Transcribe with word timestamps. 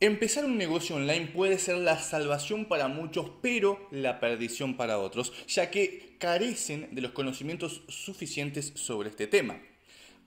Empezar 0.00 0.44
un 0.44 0.56
negocio 0.56 0.94
online 0.94 1.26
puede 1.26 1.58
ser 1.58 1.78
la 1.78 1.98
salvación 1.98 2.66
para 2.66 2.86
muchos, 2.86 3.32
pero 3.42 3.88
la 3.90 4.20
perdición 4.20 4.76
para 4.76 5.00
otros, 5.00 5.32
ya 5.48 5.72
que 5.72 6.14
carecen 6.20 6.88
de 6.92 7.00
los 7.00 7.10
conocimientos 7.10 7.82
suficientes 7.88 8.72
sobre 8.76 9.08
este 9.08 9.26
tema. 9.26 9.60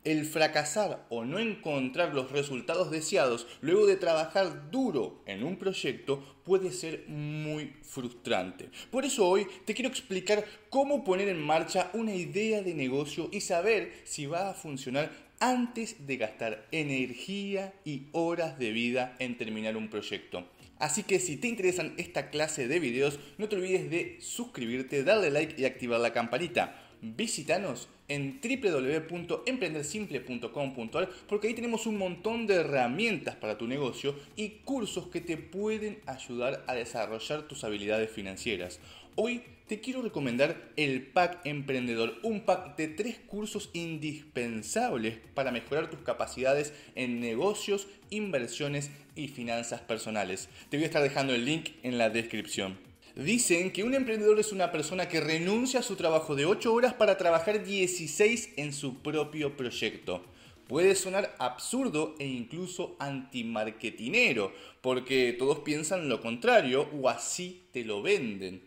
El 0.04 0.26
fracasar 0.26 1.06
o 1.10 1.26
no 1.26 1.38
encontrar 1.38 2.16
los 2.16 2.32
resultados 2.32 2.90
deseados 2.90 3.46
luego 3.62 3.86
de 3.86 3.98
trabajar 3.98 4.72
duro 4.72 5.22
en 5.28 5.44
un 5.44 5.58
proyecto 5.58 6.40
puede 6.44 6.72
ser 6.72 7.06
muy 7.08 7.74
frustrante. 7.84 8.70
Por 8.90 9.06
eso 9.06 9.28
hoy 9.28 9.46
te 9.64 9.76
quiero 9.76 9.90
explicar 9.90 10.44
cómo 10.72 11.04
poner 11.04 11.30
en 11.30 11.40
marcha 11.40 11.92
una 11.94 12.16
idea 12.16 12.64
de 12.64 12.74
negocio 12.74 13.30
y 13.32 13.42
saber 13.42 13.94
si 14.04 14.26
va 14.26 14.50
a 14.50 14.56
funcionar 14.56 15.12
antes 15.40 16.08
de 16.08 16.18
gastar 16.18 16.68
energía 16.72 17.74
y 17.86 18.08
horas 18.12 18.58
de 18.58 18.72
vida 18.72 19.16
en 19.20 19.38
terminar 19.38 19.78
un 19.78 19.90
proyecto. 19.90 20.48
Así 20.80 21.04
que 21.04 21.20
si 21.20 21.38
te 21.38 21.48
interesan 21.48 21.94
esta 21.98 22.32
clase 22.32 22.68
de 22.68 22.80
videos, 22.80 23.20
no 23.38 23.48
te 23.48 23.56
olvides 23.56 23.92
de 23.92 24.18
suscribirte, 24.20 25.04
darle 25.04 25.30
like 25.30 25.62
y 25.62 25.66
activar 25.66 26.00
la 26.00 26.12
campanita. 26.12 26.91
Visítanos 27.02 27.90
en 28.08 28.40
www.emprendersimple.com.ar 28.42 31.10
porque 31.28 31.48
ahí 31.48 31.56
tenemos 31.56 31.88
un 31.88 31.98
montón 31.98 32.46
de 32.46 32.54
herramientas 32.56 33.36
para 33.36 33.58
tu 33.58 33.66
negocio 33.68 34.14
y 34.36 34.50
cursos 34.66 35.08
que 35.08 35.20
te 35.20 35.38
pueden 35.38 35.98
ayudar 36.06 36.64
a 36.68 36.76
desarrollar 36.76 37.48
tus 37.48 37.64
habilidades 37.64 38.12
financieras. 38.12 38.80
Hoy 39.16 39.42
te 39.68 39.80
quiero 39.80 40.04
recomendar 40.04 40.70
el 40.76 41.02
Pack 41.02 41.44
Emprendedor, 41.46 42.20
un 42.22 42.42
pack 42.42 42.78
de 42.78 42.88
tres 42.88 43.18
cursos 43.26 43.72
indispensables 43.74 45.18
para 45.34 45.52
mejorar 45.52 45.90
tus 45.90 46.02
capacidades 46.02 46.72
en 46.94 47.20
negocios, 47.20 47.88
inversiones 48.12 48.92
y 49.16 49.30
finanzas 49.30 49.82
personales. 49.82 50.50
Te 50.70 50.78
voy 50.78 50.84
a 50.84 50.88
estar 50.88 51.02
dejando 51.02 51.34
el 51.34 51.46
link 51.46 51.70
en 51.82 51.98
la 51.98 52.12
descripción. 52.12 52.91
Dicen 53.16 53.72
que 53.72 53.84
un 53.84 53.94
emprendedor 53.94 54.40
es 54.40 54.54
una 54.54 54.72
persona 54.72 55.10
que 55.10 55.20
renuncia 55.20 55.82
a 55.82 55.84
su 55.84 55.98
trabajo 55.98 56.34
de 56.36 56.46
8 56.46 56.74
horas 56.74 56.94
para 56.94 57.18
trabajar 57.18 57.66
16 57.66 58.54
en 58.56 58.72
su 58.72 59.02
propio 59.02 59.58
proyecto. 59.58 60.24
Puede 60.70 60.96
sonar 60.96 61.36
absurdo 61.38 62.16
e 62.20 62.26
incluso 62.26 62.96
antimarketinero, 63.00 64.54
porque 64.80 65.36
todos 65.38 65.60
piensan 65.60 66.08
lo 66.08 66.22
contrario 66.22 66.88
o 66.94 67.10
así 67.10 67.64
te 67.74 67.84
lo 67.84 68.02
venden. 68.02 68.62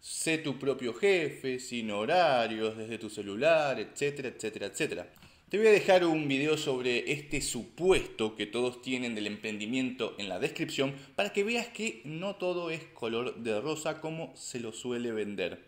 Sé 0.00 0.38
tu 0.38 0.58
propio 0.58 0.94
jefe, 0.94 1.60
sin 1.60 1.90
horarios, 1.90 2.78
desde 2.78 2.96
tu 2.96 3.10
celular, 3.10 3.78
etcétera, 3.78 4.28
etcétera, 4.28 4.66
etcétera. 4.66 5.12
Te 5.50 5.58
voy 5.58 5.66
a 5.66 5.72
dejar 5.72 6.04
un 6.04 6.28
video 6.28 6.56
sobre 6.56 7.10
este 7.10 7.40
supuesto 7.40 8.36
que 8.36 8.46
todos 8.46 8.82
tienen 8.82 9.16
del 9.16 9.26
emprendimiento 9.26 10.14
en 10.16 10.28
la 10.28 10.38
descripción 10.38 10.94
para 11.16 11.32
que 11.32 11.42
veas 11.42 11.66
que 11.66 12.02
no 12.04 12.36
todo 12.36 12.70
es 12.70 12.84
color 12.84 13.34
de 13.34 13.60
rosa 13.60 14.00
como 14.00 14.32
se 14.36 14.60
lo 14.60 14.72
suele 14.72 15.10
vender. 15.10 15.58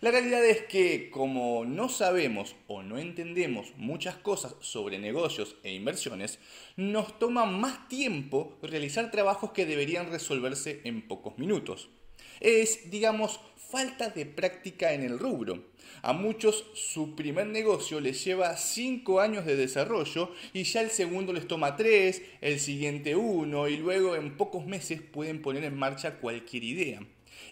La 0.00 0.10
realidad 0.10 0.44
es 0.44 0.62
que 0.62 1.08
como 1.08 1.64
no 1.64 1.88
sabemos 1.88 2.56
o 2.66 2.82
no 2.82 2.98
entendemos 2.98 3.68
muchas 3.76 4.16
cosas 4.16 4.56
sobre 4.58 4.98
negocios 4.98 5.54
e 5.62 5.72
inversiones, 5.72 6.40
nos 6.74 7.16
toma 7.20 7.46
más 7.46 7.86
tiempo 7.86 8.58
realizar 8.60 9.12
trabajos 9.12 9.52
que 9.52 9.66
deberían 9.66 10.10
resolverse 10.10 10.80
en 10.82 11.06
pocos 11.06 11.38
minutos 11.38 11.90
es, 12.40 12.90
digamos, 12.90 13.40
falta 13.70 14.10
de 14.10 14.26
práctica 14.26 14.92
en 14.92 15.02
el 15.02 15.18
rubro. 15.18 15.64
A 16.02 16.12
muchos 16.12 16.64
su 16.74 17.16
primer 17.16 17.46
negocio 17.46 18.00
les 18.00 18.24
lleva 18.24 18.56
5 18.56 19.20
años 19.20 19.44
de 19.44 19.56
desarrollo 19.56 20.30
y 20.52 20.62
ya 20.62 20.80
el 20.80 20.90
segundo 20.90 21.32
les 21.32 21.48
toma 21.48 21.76
3, 21.76 22.22
el 22.40 22.60
siguiente 22.60 23.16
1 23.16 23.68
y 23.68 23.76
luego 23.78 24.14
en 24.14 24.36
pocos 24.36 24.64
meses 24.66 25.00
pueden 25.00 25.42
poner 25.42 25.64
en 25.64 25.76
marcha 25.76 26.18
cualquier 26.18 26.64
idea. 26.64 27.00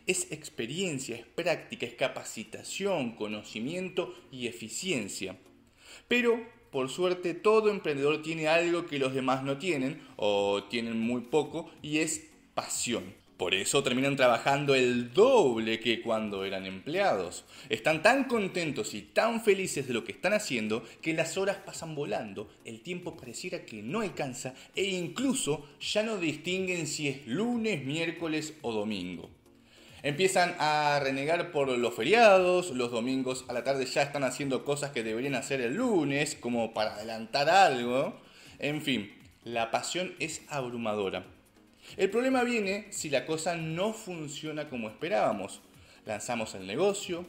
Es 0.07 0.31
experiencia, 0.31 1.17
es 1.17 1.27
práctica, 1.27 1.87
es 1.87 1.95
capacitación, 1.95 3.17
conocimiento 3.17 4.15
y 4.31 4.47
eficiencia. 4.47 5.37
Pero, 6.09 6.47
por 6.71 6.91
suerte, 6.91 7.35
todo 7.35 7.71
emprendedor 7.71 8.23
tiene 8.23 8.49
algo 8.49 8.87
que 8.87 8.99
los 8.99 9.15
demás 9.15 9.43
no 9.43 9.59
tienen 9.59 10.01
o 10.17 10.65
tienen 10.65 10.99
muy 11.01 11.23
poco 11.23 11.71
y 11.83 11.99
es 11.99 12.29
pasión. 12.55 13.24
Por 13.45 13.55
eso 13.55 13.83
terminan 13.83 14.17
trabajando 14.17 14.75
el 14.75 15.13
doble 15.13 15.79
que 15.79 16.01
cuando 16.01 16.47
eran 16.47 16.65
empleados. 16.65 17.45
Están 17.69 18.01
tan 18.01 18.25
contentos 18.25 18.95
y 18.95 19.03
tan 19.03 19.43
felices 19.43 19.87
de 19.87 19.93
lo 19.93 20.03
que 20.03 20.13
están 20.13 20.33
haciendo 20.33 20.83
que 21.03 21.13
las 21.13 21.37
horas 21.37 21.59
pasan 21.59 21.95
volando, 21.95 22.49
el 22.65 22.81
tiempo 22.81 23.19
pareciera 23.19 23.67
que 23.67 23.83
no 23.83 24.01
alcanza 24.01 24.55
e 24.75 24.85
incluso 24.85 25.69
ya 25.79 26.03
no 26.03 26.17
distinguen 26.17 26.87
si 26.87 27.09
es 27.09 27.27
lunes, 27.27 27.85
miércoles 27.85 28.55
o 28.63 28.73
domingo. 28.73 29.29
Empiezan 30.03 30.57
a 30.59 30.99
renegar 31.03 31.51
por 31.51 31.69
los 31.69 31.93
feriados, 31.93 32.71
los 32.71 32.93
domingos 32.93 33.45
a 33.49 33.53
la 33.53 33.63
tarde 33.63 33.85
ya 33.85 34.01
están 34.01 34.25
haciendo 34.25 34.65
cosas 34.65 34.93
que 34.93 35.03
deberían 35.03 35.35
hacer 35.35 35.61
el 35.61 35.75
lunes, 35.75 36.35
como 36.35 36.73
para 36.73 36.95
adelantar 36.95 37.51
algo. 37.51 38.19
En 38.59 38.81
fin, 38.81 39.13
la 39.45 39.71
pasión 39.71 40.15
es 40.19 40.41
abrumadora. 40.49 41.34
El 41.97 42.11
problema 42.11 42.43
viene 42.43 42.89
si 42.91 43.09
la 43.09 43.25
cosa 43.25 43.55
no 43.55 43.93
funciona 43.93 44.69
como 44.69 44.89
esperábamos. 44.89 45.61
Lanzamos 46.05 46.57
el 46.57 46.67
negocio 46.67 47.25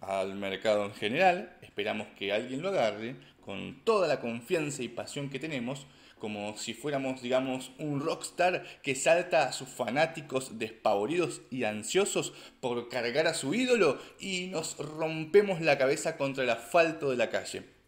al 0.00 0.34
mercado 0.34 0.84
en 0.84 0.94
general, 0.94 1.56
esperamos 1.62 2.08
que 2.18 2.32
alguien 2.32 2.60
lo 2.60 2.70
agarre 2.70 3.14
con 3.44 3.84
toda 3.84 4.08
la 4.08 4.20
confianza 4.20 4.82
y 4.82 4.88
pasión 4.88 5.30
que 5.30 5.38
tenemos, 5.38 5.86
como 6.18 6.56
si 6.56 6.74
fuéramos, 6.74 7.22
digamos, 7.22 7.70
un 7.78 8.00
rockstar 8.00 8.64
que 8.82 8.96
salta 8.96 9.44
a 9.44 9.52
sus 9.52 9.68
fanáticos 9.68 10.58
despavoridos 10.58 11.42
y 11.50 11.62
ansiosos 11.62 12.32
por 12.60 12.88
cargar 12.88 13.28
a 13.28 13.34
su 13.34 13.54
ídolo 13.54 13.98
y 14.18 14.48
nos 14.48 14.76
rompemos 14.76 15.60
la 15.60 15.78
cabeza 15.78 16.16
contra 16.16 16.42
el 16.42 16.50
asfalto 16.50 17.10
de 17.10 17.16
la 17.16 17.30
calle. 17.30 17.79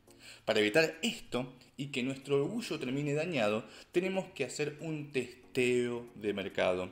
Para 0.45 0.59
evitar 0.59 0.99
esto 1.03 1.53
y 1.77 1.87
que 1.87 2.03
nuestro 2.03 2.37
orgullo 2.37 2.79
termine 2.79 3.15
dañado, 3.15 3.65
tenemos 3.93 4.27
que 4.35 4.45
hacer 4.45 4.77
un 4.81 5.13
testeo 5.13 6.07
de 6.17 6.33
mercado. 6.33 6.91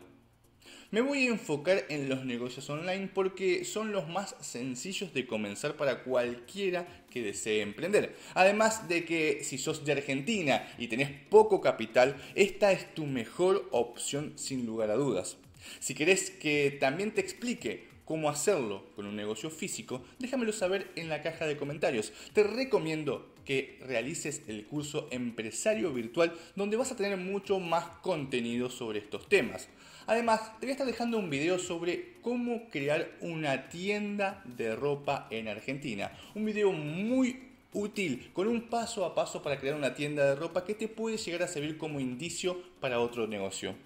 Me 0.92 1.00
voy 1.00 1.26
a 1.26 1.30
enfocar 1.30 1.84
en 1.88 2.08
los 2.08 2.24
negocios 2.24 2.70
online 2.70 3.10
porque 3.12 3.64
son 3.64 3.92
los 3.92 4.08
más 4.08 4.36
sencillos 4.40 5.12
de 5.14 5.26
comenzar 5.26 5.76
para 5.76 6.04
cualquiera 6.04 7.04
que 7.10 7.22
desee 7.22 7.62
emprender. 7.62 8.16
Además 8.34 8.88
de 8.88 9.04
que 9.04 9.42
si 9.42 9.58
sos 9.58 9.84
de 9.84 9.92
Argentina 9.92 10.68
y 10.78 10.88
tenés 10.88 11.10
poco 11.28 11.60
capital, 11.60 12.16
esta 12.36 12.70
es 12.70 12.94
tu 12.94 13.06
mejor 13.06 13.68
opción 13.72 14.32
sin 14.36 14.64
lugar 14.64 14.90
a 14.90 14.96
dudas. 14.96 15.36
Si 15.78 15.94
querés 15.94 16.30
que 16.30 16.76
también 16.80 17.12
te 17.12 17.20
explique 17.20 17.89
cómo 18.10 18.28
hacerlo 18.28 18.82
con 18.96 19.06
un 19.06 19.14
negocio 19.14 19.50
físico, 19.50 20.02
déjamelo 20.18 20.52
saber 20.52 20.90
en 20.96 21.08
la 21.08 21.22
caja 21.22 21.46
de 21.46 21.56
comentarios. 21.56 22.12
Te 22.32 22.42
recomiendo 22.42 23.32
que 23.44 23.78
realices 23.86 24.42
el 24.48 24.66
curso 24.66 25.06
Empresario 25.12 25.92
Virtual 25.92 26.36
donde 26.56 26.76
vas 26.76 26.90
a 26.90 26.96
tener 26.96 27.16
mucho 27.18 27.60
más 27.60 27.84
contenido 28.02 28.68
sobre 28.68 28.98
estos 28.98 29.28
temas. 29.28 29.68
Además, 30.08 30.58
te 30.58 30.66
voy 30.66 30.70
a 30.70 30.72
estar 30.72 30.88
dejando 30.88 31.18
un 31.18 31.30
video 31.30 31.60
sobre 31.60 32.14
cómo 32.20 32.68
crear 32.68 33.12
una 33.20 33.68
tienda 33.68 34.42
de 34.44 34.74
ropa 34.74 35.28
en 35.30 35.46
Argentina. 35.46 36.10
Un 36.34 36.46
video 36.46 36.72
muy 36.72 37.50
útil, 37.72 38.32
con 38.32 38.48
un 38.48 38.62
paso 38.62 39.04
a 39.04 39.14
paso 39.14 39.40
para 39.40 39.60
crear 39.60 39.76
una 39.76 39.94
tienda 39.94 40.24
de 40.24 40.34
ropa 40.34 40.64
que 40.64 40.74
te 40.74 40.88
puede 40.88 41.16
llegar 41.16 41.44
a 41.44 41.46
servir 41.46 41.78
como 41.78 42.00
indicio 42.00 42.60
para 42.80 42.98
otro 42.98 43.28
negocio. 43.28 43.76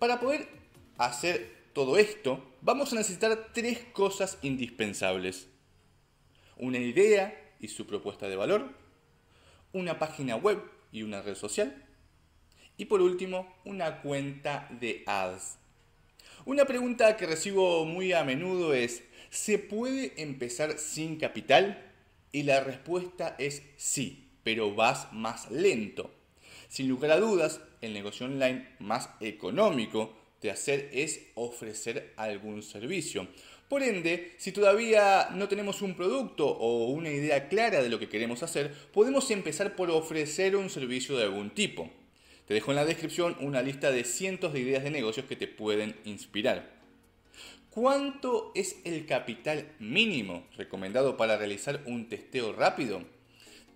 Para 0.00 0.18
poder 0.18 0.48
hacer 0.96 1.57
todo 1.78 1.96
esto, 1.96 2.44
vamos 2.60 2.92
a 2.92 2.96
necesitar 2.96 3.50
tres 3.54 3.78
cosas 3.92 4.36
indispensables. 4.42 5.46
Una 6.56 6.78
idea 6.78 7.54
y 7.60 7.68
su 7.68 7.86
propuesta 7.86 8.28
de 8.28 8.34
valor, 8.34 8.72
una 9.72 9.96
página 9.96 10.34
web 10.34 10.60
y 10.90 11.04
una 11.04 11.22
red 11.22 11.36
social, 11.36 11.86
y 12.76 12.86
por 12.86 13.00
último, 13.00 13.54
una 13.64 14.02
cuenta 14.02 14.66
de 14.80 15.04
ads. 15.06 15.58
Una 16.46 16.64
pregunta 16.64 17.16
que 17.16 17.26
recibo 17.26 17.84
muy 17.84 18.12
a 18.12 18.24
menudo 18.24 18.74
es, 18.74 19.04
¿se 19.30 19.60
puede 19.60 20.20
empezar 20.20 20.80
sin 20.80 21.16
capital? 21.16 21.92
Y 22.32 22.42
la 22.42 22.58
respuesta 22.58 23.36
es 23.38 23.62
sí, 23.76 24.32
pero 24.42 24.74
vas 24.74 25.12
más 25.12 25.48
lento. 25.52 26.10
Sin 26.68 26.88
lugar 26.88 27.12
a 27.12 27.20
dudas, 27.20 27.60
el 27.82 27.92
negocio 27.92 28.26
online 28.26 28.68
más 28.80 29.10
económico 29.20 30.17
de 30.40 30.50
hacer 30.50 30.90
es 30.92 31.20
ofrecer 31.34 32.12
algún 32.16 32.62
servicio. 32.62 33.28
Por 33.68 33.82
ende, 33.82 34.32
si 34.38 34.52
todavía 34.52 35.28
no 35.34 35.46
tenemos 35.46 35.82
un 35.82 35.94
producto 35.94 36.46
o 36.46 36.86
una 36.86 37.10
idea 37.10 37.48
clara 37.48 37.82
de 37.82 37.90
lo 37.90 37.98
que 37.98 38.08
queremos 38.08 38.42
hacer, 38.42 38.72
podemos 38.92 39.30
empezar 39.30 39.76
por 39.76 39.90
ofrecer 39.90 40.56
un 40.56 40.70
servicio 40.70 41.16
de 41.18 41.24
algún 41.24 41.50
tipo. 41.50 41.90
Te 42.46 42.54
dejo 42.54 42.70
en 42.70 42.76
la 42.76 42.86
descripción 42.86 43.36
una 43.40 43.60
lista 43.60 43.90
de 43.90 44.04
cientos 44.04 44.54
de 44.54 44.60
ideas 44.60 44.82
de 44.84 44.90
negocios 44.90 45.26
que 45.26 45.36
te 45.36 45.48
pueden 45.48 45.96
inspirar. 46.04 46.78
¿Cuánto 47.68 48.52
es 48.54 48.76
el 48.84 49.04
capital 49.04 49.70
mínimo 49.78 50.46
recomendado 50.56 51.18
para 51.18 51.36
realizar 51.36 51.82
un 51.84 52.08
testeo 52.08 52.54
rápido? 52.54 53.04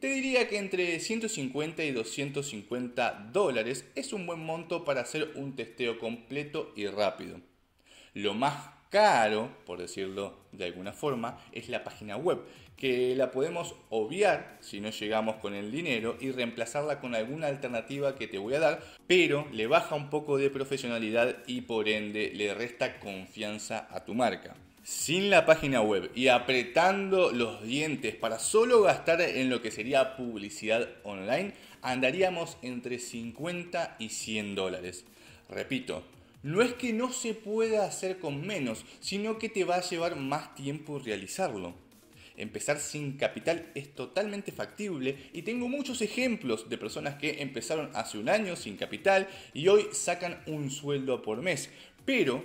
Te 0.02 0.08
diría 0.08 0.48
que 0.48 0.58
entre 0.58 0.98
150 0.98 1.84
y 1.84 1.92
250 1.92 3.28
dólares 3.32 3.88
es 3.94 4.12
un 4.12 4.26
buen 4.26 4.44
monto 4.44 4.84
para 4.84 5.02
hacer 5.02 5.30
un 5.36 5.54
testeo 5.54 6.00
completo 6.00 6.72
y 6.74 6.88
rápido. 6.88 7.38
Lo 8.12 8.34
más 8.34 8.68
caro, 8.90 9.56
por 9.64 9.78
decirlo 9.78 10.40
de 10.50 10.64
alguna 10.64 10.92
forma, 10.92 11.38
es 11.52 11.68
la 11.68 11.84
página 11.84 12.16
web, 12.16 12.40
que 12.76 13.14
la 13.14 13.30
podemos 13.30 13.76
obviar 13.90 14.58
si 14.60 14.80
no 14.80 14.90
llegamos 14.90 15.36
con 15.36 15.54
el 15.54 15.70
dinero 15.70 16.16
y 16.20 16.32
reemplazarla 16.32 16.98
con 16.98 17.14
alguna 17.14 17.46
alternativa 17.46 18.16
que 18.16 18.26
te 18.26 18.38
voy 18.38 18.54
a 18.54 18.58
dar, 18.58 18.82
pero 19.06 19.46
le 19.52 19.68
baja 19.68 19.94
un 19.94 20.10
poco 20.10 20.36
de 20.36 20.50
profesionalidad 20.50 21.44
y 21.46 21.60
por 21.60 21.88
ende 21.88 22.32
le 22.34 22.54
resta 22.54 22.98
confianza 22.98 23.86
a 23.88 24.04
tu 24.04 24.14
marca 24.14 24.56
sin 24.82 25.30
la 25.30 25.46
página 25.46 25.80
web 25.80 26.10
y 26.14 26.28
apretando 26.28 27.30
los 27.30 27.62
dientes 27.62 28.14
para 28.14 28.38
solo 28.38 28.82
gastar 28.82 29.20
en 29.20 29.48
lo 29.48 29.62
que 29.62 29.70
sería 29.70 30.16
publicidad 30.16 30.88
online, 31.04 31.54
andaríamos 31.82 32.56
entre 32.62 32.98
50 32.98 33.96
y 33.98 34.08
100 34.08 34.54
dólares. 34.54 35.04
Repito, 35.48 36.02
no 36.42 36.62
es 36.62 36.72
que 36.74 36.92
no 36.92 37.12
se 37.12 37.34
pueda 37.34 37.86
hacer 37.86 38.18
con 38.18 38.44
menos, 38.44 38.84
sino 39.00 39.38
que 39.38 39.48
te 39.48 39.64
va 39.64 39.76
a 39.76 39.88
llevar 39.88 40.16
más 40.16 40.54
tiempo 40.54 40.98
realizarlo. 40.98 41.74
Empezar 42.36 42.80
sin 42.80 43.18
capital 43.18 43.70
es 43.74 43.94
totalmente 43.94 44.50
factible 44.50 45.16
y 45.32 45.42
tengo 45.42 45.68
muchos 45.68 46.00
ejemplos 46.00 46.68
de 46.68 46.78
personas 46.78 47.16
que 47.16 47.42
empezaron 47.42 47.90
hace 47.94 48.18
un 48.18 48.28
año 48.28 48.56
sin 48.56 48.76
capital 48.76 49.28
y 49.52 49.68
hoy 49.68 49.86
sacan 49.92 50.42
un 50.46 50.70
sueldo 50.70 51.22
por 51.22 51.42
mes, 51.42 51.70
pero 52.04 52.42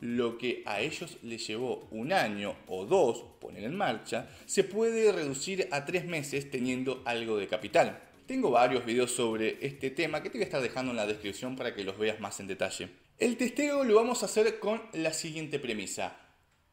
lo 0.00 0.38
que 0.38 0.62
a 0.66 0.80
ellos 0.80 1.18
les 1.22 1.46
llevó 1.46 1.88
un 1.90 2.12
año 2.12 2.56
o 2.66 2.84
dos 2.84 3.24
poner 3.40 3.64
en 3.64 3.76
marcha, 3.76 4.28
se 4.46 4.64
puede 4.64 5.12
reducir 5.12 5.68
a 5.70 5.84
tres 5.84 6.04
meses 6.04 6.50
teniendo 6.50 7.02
algo 7.04 7.38
de 7.38 7.48
capital. 7.48 8.00
Tengo 8.26 8.50
varios 8.50 8.84
videos 8.84 9.12
sobre 9.12 9.64
este 9.64 9.90
tema 9.90 10.22
que 10.22 10.30
te 10.30 10.38
voy 10.38 10.42
a 10.42 10.46
estar 10.46 10.60
dejando 10.60 10.90
en 10.90 10.96
la 10.96 11.06
descripción 11.06 11.56
para 11.56 11.74
que 11.74 11.84
los 11.84 11.96
veas 11.96 12.20
más 12.20 12.40
en 12.40 12.48
detalle. 12.48 12.88
El 13.18 13.36
testeo 13.36 13.84
lo 13.84 13.94
vamos 13.94 14.22
a 14.22 14.26
hacer 14.26 14.58
con 14.58 14.82
la 14.92 15.12
siguiente 15.12 15.58
premisa. 15.58 16.16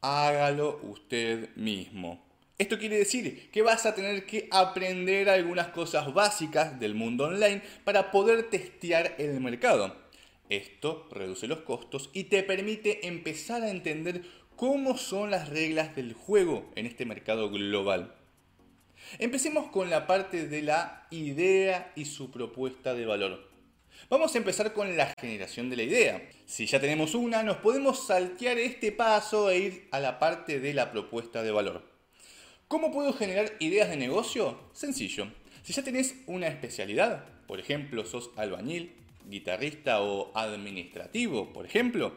Hágalo 0.00 0.80
usted 0.82 1.54
mismo. 1.56 2.22
Esto 2.58 2.78
quiere 2.78 2.98
decir 2.98 3.50
que 3.50 3.62
vas 3.62 3.86
a 3.86 3.94
tener 3.94 4.26
que 4.26 4.48
aprender 4.50 5.28
algunas 5.28 5.68
cosas 5.68 6.12
básicas 6.12 6.78
del 6.78 6.94
mundo 6.94 7.24
online 7.24 7.62
para 7.82 8.10
poder 8.10 8.50
testear 8.50 9.14
el 9.18 9.40
mercado. 9.40 10.03
Esto 10.56 11.08
reduce 11.10 11.48
los 11.48 11.60
costos 11.60 12.10
y 12.12 12.24
te 12.24 12.44
permite 12.44 13.08
empezar 13.08 13.62
a 13.62 13.70
entender 13.70 14.22
cómo 14.54 14.96
son 14.96 15.32
las 15.32 15.48
reglas 15.48 15.96
del 15.96 16.12
juego 16.12 16.70
en 16.76 16.86
este 16.86 17.04
mercado 17.04 17.50
global. 17.50 18.14
Empecemos 19.18 19.70
con 19.72 19.90
la 19.90 20.06
parte 20.06 20.46
de 20.46 20.62
la 20.62 21.08
idea 21.10 21.92
y 21.96 22.04
su 22.04 22.30
propuesta 22.30 22.94
de 22.94 23.04
valor. 23.04 23.50
Vamos 24.08 24.32
a 24.34 24.38
empezar 24.38 24.72
con 24.72 24.96
la 24.96 25.12
generación 25.20 25.70
de 25.70 25.76
la 25.76 25.82
idea. 25.82 26.28
Si 26.46 26.66
ya 26.66 26.80
tenemos 26.80 27.16
una, 27.16 27.42
nos 27.42 27.56
podemos 27.56 28.06
saltear 28.06 28.56
este 28.58 28.92
paso 28.92 29.50
e 29.50 29.58
ir 29.58 29.88
a 29.90 29.98
la 29.98 30.20
parte 30.20 30.60
de 30.60 30.72
la 30.72 30.92
propuesta 30.92 31.42
de 31.42 31.50
valor. 31.50 31.82
¿Cómo 32.68 32.92
puedo 32.92 33.12
generar 33.12 33.52
ideas 33.58 33.88
de 33.90 33.96
negocio? 33.96 34.58
Sencillo. 34.72 35.26
Si 35.64 35.72
ya 35.72 35.82
tenés 35.82 36.14
una 36.26 36.46
especialidad, 36.46 37.24
por 37.48 37.58
ejemplo, 37.58 38.04
sos 38.04 38.30
albañil, 38.36 38.92
guitarrista 39.26 40.02
o 40.02 40.32
administrativo, 40.34 41.52
por 41.52 41.66
ejemplo. 41.66 42.12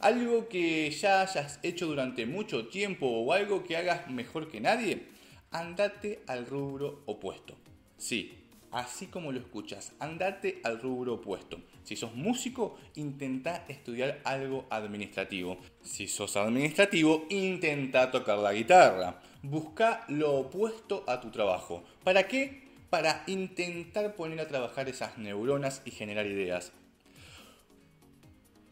Algo 0.00 0.48
que 0.48 0.90
ya 0.90 1.22
hayas 1.22 1.58
hecho 1.62 1.86
durante 1.86 2.26
mucho 2.26 2.68
tiempo 2.68 3.06
o 3.06 3.32
algo 3.32 3.64
que 3.64 3.76
hagas 3.76 4.10
mejor 4.10 4.48
que 4.48 4.60
nadie, 4.60 5.06
andate 5.50 6.22
al 6.26 6.46
rubro 6.46 7.02
opuesto. 7.06 7.54
Sí, 7.96 8.44
así 8.72 9.06
como 9.06 9.32
lo 9.32 9.38
escuchas, 9.38 9.92
andate 9.98 10.60
al 10.64 10.80
rubro 10.80 11.14
opuesto. 11.14 11.60
Si 11.82 11.96
sos 11.96 12.14
músico, 12.14 12.76
intenta 12.96 13.64
estudiar 13.68 14.20
algo 14.24 14.66
administrativo. 14.70 15.58
Si 15.82 16.08
sos 16.08 16.36
administrativo, 16.36 17.26
intenta 17.30 18.10
tocar 18.10 18.38
la 18.38 18.52
guitarra. 18.52 19.22
Busca 19.42 20.04
lo 20.08 20.34
opuesto 20.34 21.04
a 21.06 21.20
tu 21.20 21.30
trabajo. 21.30 21.84
¿Para 22.02 22.26
qué? 22.26 22.65
Para 22.96 23.24
intentar 23.26 24.14
poner 24.14 24.40
a 24.40 24.48
trabajar 24.48 24.88
esas 24.88 25.18
neuronas 25.18 25.82
y 25.84 25.90
generar 25.90 26.24
ideas. 26.24 26.72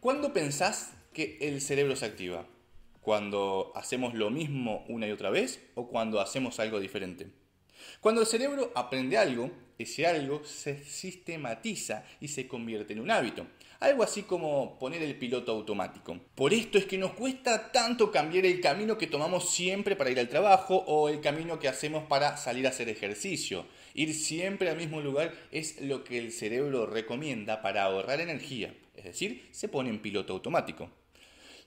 ¿Cuándo 0.01 0.33
pensás 0.33 0.95
que 1.13 1.37
el 1.43 1.61
cerebro 1.61 1.95
se 1.95 2.07
activa? 2.07 2.47
¿Cuando 3.03 3.71
hacemos 3.75 4.15
lo 4.15 4.31
mismo 4.31 4.83
una 4.89 5.07
y 5.07 5.11
otra 5.11 5.29
vez 5.29 5.61
o 5.75 5.89
cuando 5.89 6.23
hacemos 6.23 6.59
algo 6.59 6.81
diferente? 6.81 7.27
Cuando 8.01 8.23
el 8.23 8.27
cerebro 8.27 8.73
aprende 8.75 9.19
algo, 9.19 9.51
ese 9.79 10.07
algo 10.07 10.43
se 10.43 10.83
sistematiza 10.85 12.07
y 12.19 12.29
se 12.29 12.49
convierte 12.49 12.95
en 12.95 13.01
un 13.01 13.11
hábito. 13.11 13.47
Algo 13.81 14.03
así 14.03 14.23
como 14.23 14.79
poner 14.79 15.03
el 15.03 15.19
piloto 15.19 15.53
automático. 15.53 16.19
Por 16.35 16.55
esto 16.55 16.79
es 16.79 16.87
que 16.87 16.97
nos 16.97 17.13
cuesta 17.13 17.71
tanto 17.73 18.11
cambiar 18.11 18.47
el 18.47 18.63
camino 18.63 18.97
que 18.97 19.07
tomamos 19.07 19.51
siempre 19.51 19.97
para 19.97 20.11
ir 20.11 20.19
al 20.19 20.31
trabajo 20.31 20.77
o 20.87 21.11
el 21.11 21.21
camino 21.21 21.59
que 21.59 21.69
hacemos 21.69 22.05
para 22.05 22.39
salir 22.39 22.67
a 22.67 22.71
hacer 22.71 22.89
ejercicio. 22.89 23.67
Ir 23.95 24.13
siempre 24.13 24.69
al 24.69 24.77
mismo 24.77 25.01
lugar 25.01 25.33
es 25.53 25.81
lo 25.81 26.03
que 26.03 26.19
el 26.19 26.33
cerebro 26.33 26.85
recomienda 26.85 27.63
para 27.63 27.85
ahorrar 27.85 28.21
energía. 28.21 28.75
Es 28.97 29.05
decir, 29.05 29.49
se 29.53 29.69
pone 29.69 29.89
en 29.89 30.03
piloto 30.03 30.33
automático. 30.33 30.91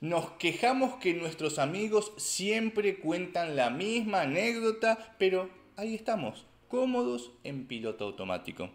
Nos 0.02 0.32
quejamos 0.32 0.98
que 0.98 1.14
nuestros 1.14 1.58
amigos 1.58 2.12
siempre 2.18 3.00
cuentan 3.00 3.56
la 3.56 3.70
misma 3.70 4.22
anécdota, 4.22 5.16
pero 5.18 5.50
ahí 5.78 5.96
estamos, 5.96 6.46
cómodos 6.68 7.32
en 7.44 7.66
piloto 7.66 8.04
automático. 8.06 8.70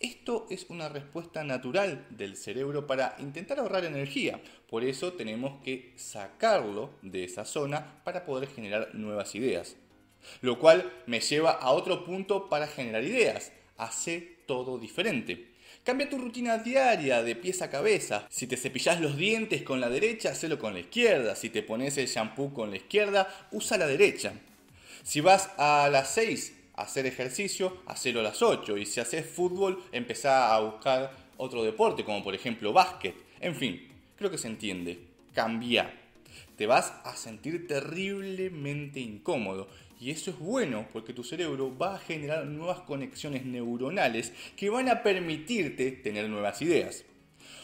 Esto 0.00 0.46
es 0.50 0.66
una 0.68 0.88
respuesta 0.88 1.44
natural 1.44 2.06
del 2.10 2.36
cerebro 2.36 2.86
para 2.86 3.16
intentar 3.20 3.58
ahorrar 3.58 3.84
energía. 3.84 4.40
Por 4.68 4.82
eso 4.82 5.12
tenemos 5.12 5.62
que 5.62 5.92
sacarlo 5.96 6.90
de 7.02 7.24
esa 7.24 7.44
zona 7.44 8.02
para 8.02 8.24
poder 8.24 8.48
generar 8.48 8.94
nuevas 8.94 9.34
ideas. 9.34 9.76
Lo 10.40 10.58
cual 10.58 10.90
me 11.06 11.20
lleva 11.20 11.50
a 11.50 11.70
otro 11.70 12.04
punto 12.04 12.48
para 12.48 12.66
generar 12.66 13.04
ideas. 13.04 13.52
Hace 13.76 14.36
todo 14.46 14.78
diferente. 14.78 15.50
Cambia 15.84 16.10
tu 16.10 16.18
rutina 16.18 16.58
diaria 16.58 17.22
de 17.22 17.34
pies 17.34 17.62
a 17.62 17.70
cabeza. 17.70 18.26
Si 18.28 18.46
te 18.46 18.56
cepillas 18.56 19.00
los 19.00 19.16
dientes 19.16 19.62
con 19.62 19.80
la 19.80 19.88
derecha, 19.88 20.30
hacelo 20.30 20.58
con 20.58 20.74
la 20.74 20.80
izquierda. 20.80 21.34
Si 21.34 21.48
te 21.48 21.62
pones 21.62 21.96
el 21.96 22.06
shampoo 22.06 22.52
con 22.52 22.70
la 22.70 22.76
izquierda, 22.76 23.48
usa 23.50 23.78
la 23.78 23.86
derecha. 23.86 24.34
Si 25.02 25.20
vas 25.20 25.50
a 25.56 25.88
las 25.90 26.12
6 26.14 26.54
hacer 26.74 27.06
ejercicio, 27.06 27.78
hacerlo 27.86 28.20
a 28.20 28.24
las 28.24 28.42
8. 28.42 28.76
Y 28.76 28.86
si 28.86 29.00
haces 29.00 29.26
fútbol, 29.26 29.82
empezá 29.92 30.54
a 30.54 30.60
buscar 30.60 31.12
otro 31.38 31.62
deporte, 31.62 32.04
como 32.04 32.22
por 32.22 32.34
ejemplo 32.34 32.72
básquet. 32.72 33.14
En 33.40 33.54
fin, 33.54 33.88
creo 34.16 34.30
que 34.30 34.38
se 34.38 34.48
entiende. 34.48 34.98
Cambia. 35.34 35.99
Te 36.60 36.66
vas 36.66 36.92
a 37.04 37.16
sentir 37.16 37.66
terriblemente 37.66 39.00
incómodo. 39.00 39.66
Y 39.98 40.10
eso 40.10 40.30
es 40.30 40.38
bueno 40.38 40.86
porque 40.92 41.14
tu 41.14 41.24
cerebro 41.24 41.74
va 41.74 41.94
a 41.94 41.98
generar 41.98 42.44
nuevas 42.44 42.80
conexiones 42.80 43.46
neuronales 43.46 44.34
que 44.58 44.68
van 44.68 44.90
a 44.90 45.02
permitirte 45.02 45.90
tener 45.90 46.28
nuevas 46.28 46.60
ideas. 46.60 47.06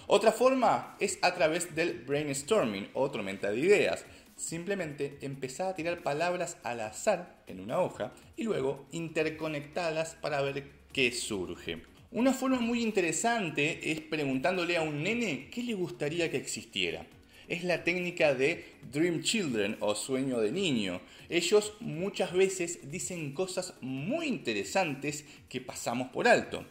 Otra 0.07 0.33
forma 0.33 0.97
es 0.99 1.19
a 1.21 1.35
través 1.35 1.75
del 1.75 2.05
brainstorming 2.07 2.89
o 2.95 3.11
tormenta 3.11 3.51
de 3.51 3.61
ideas. 3.61 4.07
Simplemente 4.35 5.19
empezá 5.21 5.69
a 5.69 5.75
tirar 5.75 6.03
palabras 6.03 6.57
al 6.63 6.81
azar 6.81 7.43
en 7.47 7.61
una 7.61 7.81
hoja 7.81 8.15
y 8.35 8.45
luego 8.45 8.87
interconectadas 8.93 10.15
para 10.15 10.41
ver 10.41 10.71
qué 10.95 11.13
surge. 11.13 11.83
Una 12.13 12.33
forma 12.33 12.61
muy 12.61 12.83
interesante 12.83 13.93
es 13.93 14.01
preguntándole 14.01 14.79
a 14.79 14.81
un 14.81 15.03
nene 15.03 15.51
qué 15.51 15.63
le 15.63 15.75
gustaría 15.75 16.31
que 16.31 16.39
existiera. 16.39 17.05
Es 17.49 17.63
la 17.63 17.85
técnica 17.85 18.35
de 18.35 18.65
Dream 18.93 19.23
Children 19.23 19.77
o 19.79 19.95
sueño 19.95 20.41
de 20.41 20.51
niño. 20.51 21.01
Ellos 21.29 21.75
muchas 21.79 22.33
veces 22.33 22.91
dicen 22.91 23.35
cosas 23.35 23.75
muy 23.81 24.27
interesantes 24.27 25.25
que 25.49 25.61
pasamos 25.61 26.09
por 26.09 26.27
alto. 26.27 26.65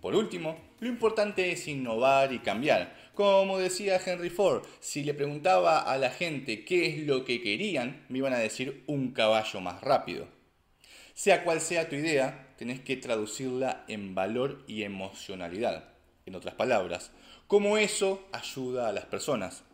Por 0.00 0.14
último, 0.14 0.56
lo 0.78 0.88
importante 0.88 1.50
es 1.50 1.66
innovar 1.66 2.32
y 2.32 2.38
cambiar. 2.38 3.10
Como 3.14 3.58
decía 3.58 4.00
Henry 4.04 4.30
Ford, 4.30 4.64
si 4.78 5.02
le 5.02 5.14
preguntaba 5.14 5.80
a 5.80 5.98
la 5.98 6.10
gente 6.10 6.64
qué 6.64 6.86
es 6.86 7.04
lo 7.04 7.24
que 7.24 7.42
querían, 7.42 8.04
me 8.08 8.18
iban 8.18 8.32
a 8.32 8.38
decir 8.38 8.84
un 8.86 9.10
caballo 9.10 9.60
más 9.60 9.80
rápido. 9.80 10.28
Sea 11.14 11.42
cual 11.42 11.60
sea 11.60 11.88
tu 11.88 11.96
idea, 11.96 12.54
tenés 12.56 12.78
que 12.78 12.96
traducirla 12.96 13.84
en 13.88 14.14
valor 14.14 14.62
y 14.68 14.84
emocionalidad. 14.84 15.88
En 16.24 16.36
otras 16.36 16.54
palabras, 16.54 17.10
cómo 17.48 17.76
eso 17.78 18.28
ayuda 18.30 18.88
a 18.88 18.92
las 18.92 19.06
personas. 19.06 19.64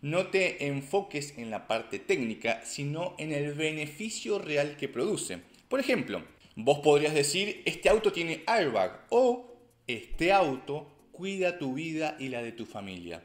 No 0.00 0.28
te 0.28 0.66
enfoques 0.66 1.36
en 1.38 1.50
la 1.50 1.66
parte 1.66 1.98
técnica, 1.98 2.64
sino 2.64 3.14
en 3.18 3.32
el 3.32 3.54
beneficio 3.54 4.38
real 4.38 4.76
que 4.76 4.88
produce. 4.88 5.40
Por 5.68 5.80
ejemplo, 5.80 6.22
Vos 6.60 6.80
podrías 6.80 7.14
decir, 7.14 7.62
este 7.66 7.88
auto 7.88 8.10
tiene 8.10 8.42
airbag 8.44 9.06
o 9.10 9.46
este 9.86 10.32
auto 10.32 10.90
cuida 11.12 11.56
tu 11.56 11.74
vida 11.74 12.16
y 12.18 12.30
la 12.30 12.42
de 12.42 12.50
tu 12.50 12.66
familia. 12.66 13.22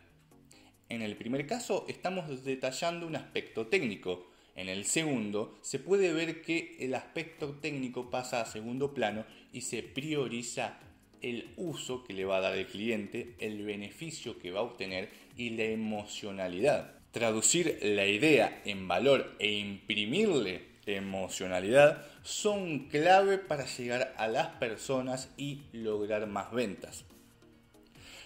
En 0.87 1.01
el 1.01 1.15
primer 1.15 1.47
caso 1.47 1.83
estamos 1.87 2.43
detallando 2.43 3.07
un 3.07 3.15
aspecto 3.15 3.65
técnico. 3.65 4.27
En 4.55 4.69
el 4.69 4.85
segundo 4.85 5.57
se 5.63 5.79
puede 5.79 6.13
ver 6.13 6.43
que 6.43 6.77
el 6.79 6.93
aspecto 6.93 7.55
técnico 7.55 8.11
pasa 8.11 8.39
a 8.39 8.45
segundo 8.45 8.93
plano 8.93 9.25
y 9.51 9.61
se 9.61 9.81
prioriza 9.81 10.77
el 11.23 11.51
uso 11.57 12.03
que 12.03 12.13
le 12.13 12.25
va 12.25 12.37
a 12.37 12.41
dar 12.41 12.55
el 12.55 12.67
cliente, 12.67 13.33
el 13.39 13.63
beneficio 13.65 14.37
que 14.37 14.51
va 14.51 14.59
a 14.59 14.63
obtener 14.63 15.09
y 15.35 15.49
la 15.51 15.63
emocionalidad. 15.63 16.93
Traducir 17.11 17.79
la 17.81 18.05
idea 18.05 18.61
en 18.65 18.87
valor 18.87 19.35
e 19.39 19.51
imprimirle 19.53 20.73
emocionalidad 20.85 22.05
son 22.23 22.87
clave 22.89 23.37
para 23.37 23.65
llegar 23.65 24.13
a 24.17 24.27
las 24.27 24.47
personas 24.47 25.29
y 25.37 25.61
lograr 25.71 26.27
más 26.27 26.51
ventas. 26.51 27.05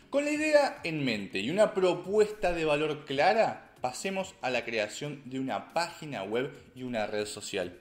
Con 0.09 0.25
la 0.25 0.31
idea 0.31 0.79
en 0.83 1.03
mente 1.03 1.39
y 1.39 1.49
una 1.49 1.73
propuesta 1.73 2.53
de 2.53 2.65
valor 2.65 3.05
clara, 3.05 3.73
pasemos 3.81 4.35
a 4.41 4.49
la 4.49 4.63
creación 4.63 5.21
de 5.25 5.39
una 5.39 5.73
página 5.73 6.23
web 6.23 6.51
y 6.75 6.83
una 6.83 7.07
red 7.07 7.25
social. 7.25 7.77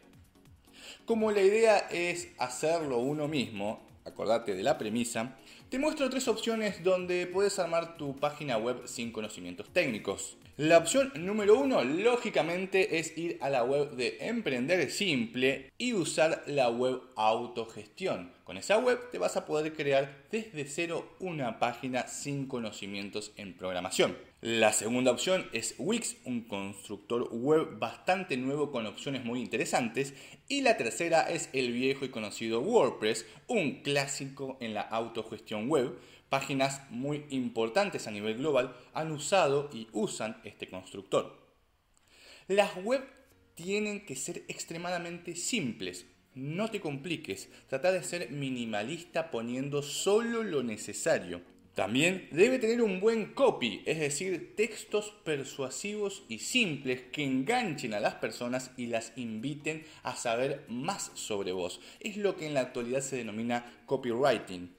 Como 1.04 1.30
la 1.30 1.40
idea 1.40 1.78
es 1.90 2.28
hacerlo 2.38 2.98
uno 2.98 3.28
mismo, 3.28 3.85
acordate 4.06 4.54
de 4.54 4.62
la 4.62 4.78
premisa, 4.78 5.36
te 5.68 5.78
muestro 5.78 6.08
tres 6.08 6.28
opciones 6.28 6.82
donde 6.82 7.26
puedes 7.26 7.58
armar 7.58 7.96
tu 7.96 8.16
página 8.16 8.56
web 8.56 8.82
sin 8.86 9.12
conocimientos 9.12 9.68
técnicos. 9.72 10.36
La 10.56 10.78
opción 10.78 11.12
número 11.16 11.58
uno, 11.58 11.84
lógicamente, 11.84 12.98
es 12.98 13.18
ir 13.18 13.36
a 13.42 13.50
la 13.50 13.62
web 13.62 13.90
de 13.90 14.16
Emprender 14.20 14.90
Simple 14.90 15.70
y 15.76 15.92
usar 15.92 16.44
la 16.46 16.70
web 16.70 17.02
autogestión. 17.14 18.32
Con 18.44 18.56
esa 18.56 18.78
web 18.78 19.10
te 19.10 19.18
vas 19.18 19.36
a 19.36 19.44
poder 19.44 19.74
crear 19.74 20.24
desde 20.30 20.64
cero 20.64 21.14
una 21.20 21.58
página 21.58 22.06
sin 22.06 22.46
conocimientos 22.46 23.32
en 23.36 23.54
programación. 23.54 24.16
La 24.42 24.72
segunda 24.72 25.10
opción 25.10 25.48
es 25.52 25.74
Wix, 25.78 26.16
un 26.24 26.42
constructor 26.42 27.28
web 27.32 27.78
bastante 27.78 28.36
nuevo 28.36 28.70
con 28.70 28.86
opciones 28.86 29.24
muy 29.24 29.40
interesantes. 29.40 30.14
Y 30.46 30.60
la 30.60 30.76
tercera 30.76 31.22
es 31.22 31.48
el 31.52 31.72
viejo 31.72 32.04
y 32.04 32.10
conocido 32.10 32.60
WordPress, 32.60 33.26
un 33.46 33.82
clásico 33.82 34.58
en 34.60 34.74
la 34.74 34.82
autogestión 34.82 35.68
web 35.68 35.98
páginas 36.28 36.82
muy 36.90 37.24
importantes 37.30 38.06
a 38.06 38.10
nivel 38.10 38.38
global 38.38 38.76
han 38.92 39.12
usado 39.12 39.70
y 39.72 39.88
usan 39.92 40.40
este 40.44 40.68
constructor. 40.68 41.34
Las 42.48 42.76
web 42.76 43.02
tienen 43.54 44.04
que 44.04 44.16
ser 44.16 44.44
extremadamente 44.48 45.36
simples. 45.36 46.06
No 46.34 46.70
te 46.70 46.80
compliques, 46.80 47.48
trata 47.68 47.92
de 47.92 48.02
ser 48.02 48.30
minimalista 48.30 49.30
poniendo 49.30 49.82
solo 49.82 50.42
lo 50.42 50.62
necesario. 50.62 51.40
También 51.76 52.26
debe 52.32 52.58
tener 52.58 52.80
un 52.80 53.00
buen 53.00 53.34
copy, 53.34 53.82
es 53.84 54.00
decir, 54.00 54.54
textos 54.56 55.12
persuasivos 55.24 56.24
y 56.26 56.38
simples 56.38 57.02
que 57.12 57.22
enganchen 57.22 57.92
a 57.92 58.00
las 58.00 58.14
personas 58.14 58.70
y 58.78 58.86
las 58.86 59.12
inviten 59.16 59.84
a 60.02 60.16
saber 60.16 60.64
más 60.68 61.12
sobre 61.12 61.52
vos. 61.52 61.82
Es 62.00 62.16
lo 62.16 62.34
que 62.34 62.46
en 62.46 62.54
la 62.54 62.62
actualidad 62.62 63.02
se 63.02 63.16
denomina 63.16 63.82
copywriting. 63.84 64.74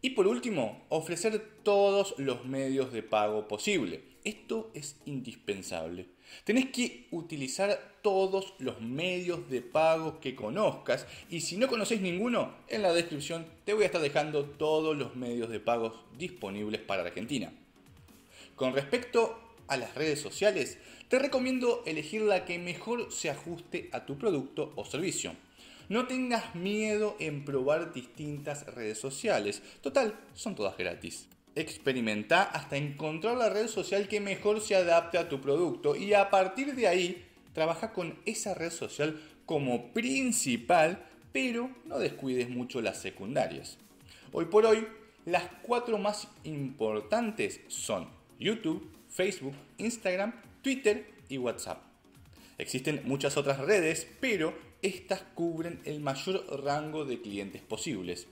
Y 0.00 0.10
por 0.10 0.26
último, 0.26 0.86
ofrecer 0.88 1.58
todos 1.62 2.14
los 2.16 2.46
medios 2.46 2.90
de 2.90 3.02
pago 3.02 3.46
posible. 3.46 4.02
Esto 4.24 4.70
es 4.72 4.96
indispensable. 5.04 6.13
Tenés 6.44 6.70
que 6.70 7.06
utilizar 7.10 7.94
todos 8.02 8.54
los 8.58 8.80
medios 8.80 9.48
de 9.48 9.62
pago 9.62 10.20
que 10.20 10.34
conozcas 10.34 11.06
y 11.30 11.40
si 11.40 11.56
no 11.56 11.68
conoces 11.68 12.00
ninguno, 12.00 12.54
en 12.68 12.82
la 12.82 12.92
descripción 12.92 13.46
te 13.64 13.72
voy 13.72 13.84
a 13.84 13.86
estar 13.86 14.02
dejando 14.02 14.44
todos 14.44 14.96
los 14.96 15.16
medios 15.16 15.48
de 15.48 15.60
pago 15.60 16.04
disponibles 16.18 16.80
para 16.80 17.02
Argentina. 17.02 17.52
Con 18.56 18.74
respecto 18.74 19.38
a 19.66 19.76
las 19.76 19.94
redes 19.94 20.20
sociales, 20.20 20.78
te 21.08 21.18
recomiendo 21.18 21.82
elegir 21.86 22.22
la 22.22 22.44
que 22.44 22.58
mejor 22.58 23.12
se 23.12 23.30
ajuste 23.30 23.88
a 23.92 24.04
tu 24.06 24.18
producto 24.18 24.72
o 24.76 24.84
servicio. 24.84 25.34
No 25.88 26.06
tengas 26.06 26.54
miedo 26.54 27.16
en 27.18 27.44
probar 27.44 27.92
distintas 27.92 28.66
redes 28.66 28.98
sociales. 28.98 29.62
Total, 29.82 30.18
son 30.34 30.54
todas 30.54 30.76
gratis. 30.78 31.26
Experimenta 31.56 32.42
hasta 32.42 32.76
encontrar 32.76 33.36
la 33.36 33.48
red 33.48 33.68
social 33.68 34.08
que 34.08 34.20
mejor 34.20 34.60
se 34.60 34.74
adapte 34.74 35.18
a 35.18 35.28
tu 35.28 35.40
producto 35.40 35.94
y 35.94 36.12
a 36.14 36.30
partir 36.30 36.74
de 36.74 36.88
ahí 36.88 37.24
trabaja 37.52 37.92
con 37.92 38.18
esa 38.26 38.54
red 38.54 38.70
social 38.70 39.20
como 39.46 39.92
principal, 39.92 41.06
pero 41.32 41.70
no 41.84 41.98
descuides 41.98 42.50
mucho 42.50 42.80
las 42.80 43.00
secundarias. 43.00 43.78
Hoy 44.32 44.46
por 44.46 44.66
hoy, 44.66 44.86
las 45.26 45.44
cuatro 45.62 45.96
más 45.98 46.28
importantes 46.42 47.60
son 47.68 48.08
YouTube, 48.38 48.90
Facebook, 49.08 49.54
Instagram, 49.78 50.34
Twitter 50.60 51.06
y 51.28 51.38
WhatsApp. 51.38 51.82
Existen 52.58 53.02
muchas 53.04 53.36
otras 53.36 53.58
redes, 53.58 54.06
pero 54.20 54.54
estas 54.82 55.22
cubren 55.34 55.80
el 55.84 56.00
mayor 56.00 56.44
rango 56.64 57.04
de 57.04 57.20
clientes 57.20 57.62
posibles. 57.62 58.26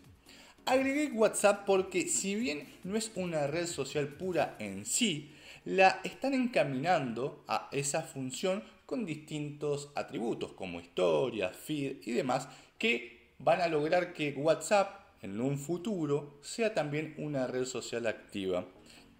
Agregué 0.64 1.10
WhatsApp 1.12 1.64
porque 1.66 2.06
si 2.06 2.36
bien 2.36 2.68
no 2.84 2.96
es 2.96 3.10
una 3.16 3.48
red 3.48 3.66
social 3.66 4.06
pura 4.06 4.54
en 4.60 4.86
sí, 4.86 5.32
la 5.64 6.00
están 6.04 6.34
encaminando 6.34 7.42
a 7.48 7.68
esa 7.72 8.02
función 8.02 8.62
con 8.86 9.04
distintos 9.04 9.90
atributos 9.96 10.52
como 10.52 10.80
historias, 10.80 11.56
feed 11.56 11.96
y 12.04 12.12
demás 12.12 12.48
que 12.78 13.32
van 13.38 13.60
a 13.60 13.66
lograr 13.66 14.12
que 14.12 14.34
WhatsApp 14.34 15.00
en 15.20 15.40
un 15.40 15.58
futuro 15.58 16.38
sea 16.42 16.74
también 16.74 17.14
una 17.18 17.48
red 17.48 17.64
social 17.64 18.06
activa. 18.06 18.64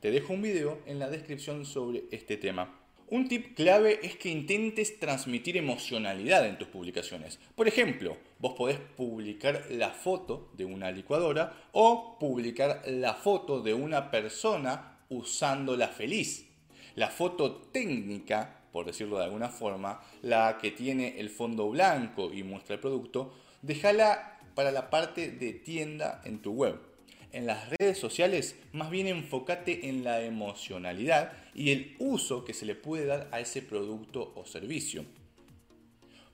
Te 0.01 0.13
dejo 0.13 0.35
un 0.35 0.43
video 0.43 0.79
en 0.87 1.01
la 1.01 1.09
descripción 1.09 1.65
sobre 1.65 2.05
este 2.13 2.37
tema. 2.37 2.82
Un 3.09 3.29
tip 3.29 3.55
clave 3.55 4.01
es 4.03 4.17
que 4.17 4.31
intentes 4.31 4.99
transmitir 4.99 5.57
emocionalidad 5.57 6.47
en 6.47 6.57
tus 6.57 6.69
publicaciones. 6.69 7.39
Por 7.55 7.69
ejemplo, 7.69 8.17
vos 8.39 8.55
podés 8.55 8.79
publicar 8.79 9.67
la 9.71 9.91
foto 9.91 10.51
de 10.55 10.65
una 10.65 10.91
licuadora 10.91 11.69
o 11.73 12.17
publicar 12.19 12.83
la 12.87 13.15
foto 13.15 13.61
de 13.61 13.75
una 13.75 14.11
persona 14.11 15.01
usándola 15.11 15.89
feliz. 15.89 16.49
La 16.95 17.09
foto 17.09 17.53
técnica, 17.73 18.63
por 18.73 18.87
decirlo 18.87 19.19
de 19.19 19.25
alguna 19.25 19.49
forma, 19.49 20.01
la 20.23 20.59
que 20.61 20.71
tiene 20.71 21.21
el 21.21 21.29
fondo 21.29 21.69
blanco 21.69 22.33
y 22.33 22.43
muestra 22.43 22.77
el 22.77 22.81
producto, 22.81 23.35
déjala 23.61 24.39
para 24.55 24.71
la 24.71 24.89
parte 24.89 25.31
de 25.31 25.53
tienda 25.53 26.23
en 26.25 26.41
tu 26.41 26.53
web 26.53 26.93
en 27.33 27.47
las 27.47 27.71
redes 27.71 27.99
sociales, 27.99 28.57
más 28.73 28.91
bien 28.91 29.07
enfócate 29.07 29.89
en 29.89 30.05
la 30.05 30.21
emocionalidad 30.23 31.33
y 31.55 31.71
el 31.71 31.97
uso 31.99 32.45
que 32.45 32.55
se 32.55 32.67
le 32.67 32.75
puede 32.75 33.07
dar 33.07 33.29
a 33.33 33.41
ese 33.41 33.63
producto 33.63 34.33
o 34.37 34.47
servicio. 34.47 35.05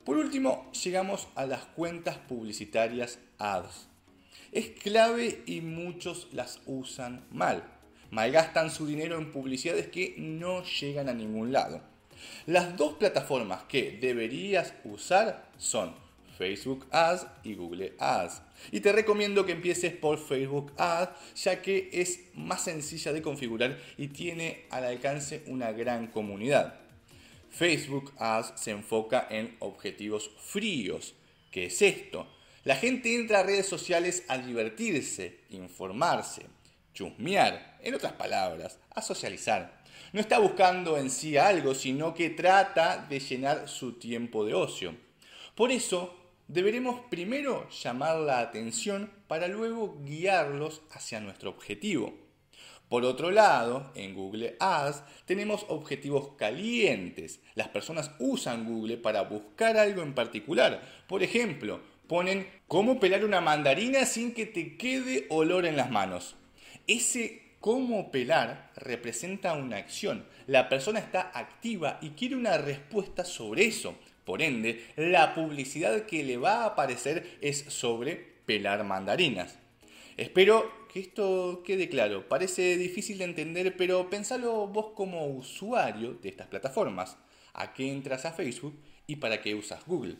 Por 0.04 0.16
último, 0.16 0.70
llegamos 0.72 1.28
a 1.34 1.44
las 1.46 1.66
cuentas 1.66 2.16
publicitarias 2.16 3.18
ads. 3.38 3.88
Es 4.52 4.70
clave 4.70 5.42
y 5.46 5.60
muchos 5.60 6.28
las 6.32 6.60
usan 6.66 7.26
mal. 7.30 7.62
Malgastan 8.10 8.70
su 8.70 8.86
dinero 8.86 9.18
en 9.18 9.30
publicidades 9.30 9.88
que 9.88 10.14
no 10.16 10.64
llegan 10.64 11.10
a 11.10 11.14
ningún 11.14 11.52
lado. 11.52 11.82
Las 12.46 12.76
dos 12.76 12.94
plataformas 12.94 13.64
que 13.64 13.98
deberías 14.00 14.72
usar 14.84 15.50
son 15.58 15.94
Facebook 16.38 16.86
Ads 16.92 17.26
y 17.42 17.54
Google 17.54 17.94
Ads. 17.98 18.42
Y 18.70 18.80
te 18.80 18.92
recomiendo 18.92 19.44
que 19.44 19.52
empieces 19.52 19.92
por 19.92 20.18
Facebook 20.18 20.72
Ads, 20.78 21.10
ya 21.42 21.60
que 21.60 21.90
es 21.92 22.20
más 22.34 22.62
sencilla 22.62 23.12
de 23.12 23.22
configurar 23.22 23.76
y 23.96 24.08
tiene 24.08 24.66
al 24.70 24.84
alcance 24.84 25.42
una 25.46 25.72
gran 25.72 26.06
comunidad. 26.06 26.78
Facebook 27.50 28.12
Ads 28.18 28.52
se 28.60 28.70
enfoca 28.70 29.26
en 29.28 29.56
objetivos 29.58 30.30
fríos. 30.38 31.14
¿Qué 31.50 31.66
es 31.66 31.82
esto? 31.82 32.28
La 32.62 32.76
gente 32.76 33.14
entra 33.14 33.40
a 33.40 33.42
redes 33.42 33.66
sociales 33.66 34.24
a 34.28 34.38
divertirse, 34.38 35.40
informarse, 35.50 36.42
chusmear, 36.94 37.78
en 37.82 37.94
otras 37.94 38.12
palabras, 38.12 38.78
a 38.94 39.02
socializar. 39.02 39.82
No 40.12 40.20
está 40.20 40.38
buscando 40.38 40.96
en 40.98 41.10
sí 41.10 41.36
algo, 41.36 41.74
sino 41.74 42.14
que 42.14 42.30
trata 42.30 43.06
de 43.08 43.18
llenar 43.18 43.68
su 43.68 43.94
tiempo 43.94 44.44
de 44.44 44.54
ocio. 44.54 44.94
Por 45.54 45.72
eso, 45.72 46.17
deberemos 46.48 47.00
primero 47.10 47.68
llamar 47.70 48.16
la 48.16 48.40
atención 48.40 49.10
para 49.28 49.46
luego 49.48 49.98
guiarlos 50.02 50.82
hacia 50.90 51.20
nuestro 51.20 51.50
objetivo. 51.50 52.14
Por 52.88 53.04
otro 53.04 53.30
lado, 53.30 53.92
en 53.94 54.14
Google 54.14 54.56
Ads 54.58 55.02
tenemos 55.26 55.66
objetivos 55.68 56.30
calientes. 56.38 57.40
Las 57.54 57.68
personas 57.68 58.10
usan 58.18 58.64
Google 58.64 58.96
para 58.96 59.22
buscar 59.22 59.76
algo 59.76 60.02
en 60.02 60.14
particular. 60.14 60.80
Por 61.06 61.22
ejemplo, 61.22 61.80
ponen 62.06 62.48
cómo 62.66 62.98
pelar 62.98 63.26
una 63.26 63.42
mandarina 63.42 64.06
sin 64.06 64.32
que 64.32 64.46
te 64.46 64.78
quede 64.78 65.26
olor 65.28 65.66
en 65.66 65.76
las 65.76 65.90
manos. 65.90 66.36
Ese 66.86 67.42
cómo 67.60 68.10
pelar 68.10 68.70
representa 68.76 69.52
una 69.52 69.76
acción. 69.76 70.24
La 70.46 70.70
persona 70.70 71.00
está 71.00 71.30
activa 71.34 71.98
y 72.00 72.10
quiere 72.10 72.36
una 72.36 72.56
respuesta 72.56 73.26
sobre 73.26 73.66
eso. 73.66 73.94
Por 74.28 74.42
ende, 74.42 74.84
la 74.96 75.34
publicidad 75.34 76.04
que 76.04 76.22
le 76.22 76.36
va 76.36 76.56
a 76.56 76.66
aparecer 76.66 77.38
es 77.40 77.60
sobre 77.68 78.14
pelar 78.44 78.84
mandarinas. 78.84 79.58
Espero 80.18 80.70
que 80.92 81.00
esto 81.00 81.62
quede 81.64 81.88
claro. 81.88 82.28
Parece 82.28 82.76
difícil 82.76 83.16
de 83.16 83.24
entender, 83.24 83.74
pero 83.78 84.10
pensalo 84.10 84.66
vos 84.66 84.88
como 84.94 85.26
usuario 85.28 86.12
de 86.12 86.28
estas 86.28 86.48
plataformas. 86.48 87.16
¿A 87.54 87.72
qué 87.72 87.90
entras 87.90 88.26
a 88.26 88.34
Facebook 88.34 88.78
y 89.06 89.16
para 89.16 89.40
qué 89.40 89.54
usas 89.54 89.86
Google. 89.86 90.16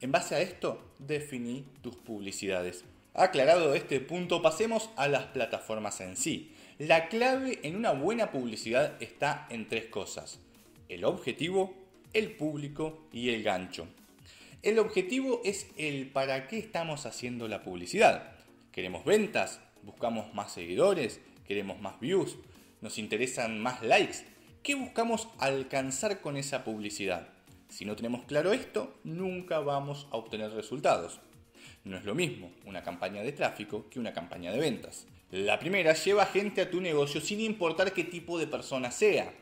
En 0.00 0.12
base 0.12 0.34
a 0.34 0.40
esto, 0.40 0.94
definí 0.98 1.66
tus 1.82 1.94
publicidades. 1.94 2.86
Aclarado 3.12 3.74
este 3.74 4.00
punto, 4.00 4.40
pasemos 4.40 4.88
a 4.96 5.08
las 5.08 5.24
plataformas 5.24 6.00
en 6.00 6.16
sí. 6.16 6.54
La 6.78 7.10
clave 7.10 7.60
en 7.64 7.76
una 7.76 7.92
buena 7.92 8.30
publicidad 8.30 8.96
está 9.02 9.46
en 9.50 9.68
tres 9.68 9.84
cosas. 9.88 10.40
El 10.88 11.04
objetivo, 11.04 11.85
el 12.16 12.32
público 12.32 13.08
y 13.12 13.28
el 13.28 13.42
gancho. 13.42 13.86
El 14.62 14.78
objetivo 14.78 15.42
es 15.44 15.68
el 15.76 16.08
para 16.08 16.48
qué 16.48 16.58
estamos 16.58 17.04
haciendo 17.04 17.46
la 17.46 17.62
publicidad. 17.62 18.32
¿Queremos 18.72 19.04
ventas? 19.04 19.60
¿Buscamos 19.82 20.32
más 20.34 20.50
seguidores? 20.50 21.20
¿Queremos 21.46 21.78
más 21.78 22.00
views? 22.00 22.36
¿Nos 22.80 22.96
interesan 22.96 23.60
más 23.60 23.82
likes? 23.82 24.24
¿Qué 24.62 24.74
buscamos 24.74 25.28
alcanzar 25.38 26.22
con 26.22 26.38
esa 26.38 26.64
publicidad? 26.64 27.28
Si 27.68 27.84
no 27.84 27.96
tenemos 27.96 28.24
claro 28.24 28.54
esto, 28.54 28.98
nunca 29.04 29.58
vamos 29.60 30.08
a 30.10 30.16
obtener 30.16 30.52
resultados. 30.52 31.20
No 31.84 31.98
es 31.98 32.04
lo 32.04 32.14
mismo 32.14 32.50
una 32.64 32.82
campaña 32.82 33.22
de 33.22 33.32
tráfico 33.32 33.90
que 33.90 34.00
una 34.00 34.14
campaña 34.14 34.52
de 34.52 34.58
ventas. 34.58 35.06
La 35.30 35.58
primera 35.58 35.92
lleva 35.92 36.24
gente 36.24 36.62
a 36.62 36.70
tu 36.70 36.80
negocio 36.80 37.20
sin 37.20 37.40
importar 37.40 37.92
qué 37.92 38.04
tipo 38.04 38.38
de 38.38 38.46
persona 38.46 38.90
sea. 38.90 39.34